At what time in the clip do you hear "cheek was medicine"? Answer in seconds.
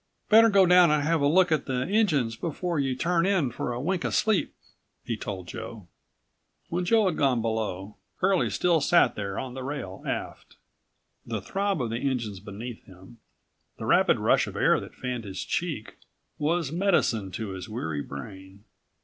15.45-17.29